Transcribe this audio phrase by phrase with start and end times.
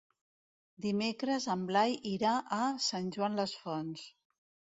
[0.85, 4.09] Dimecres en Blai irà a Sant Joan les Fonts.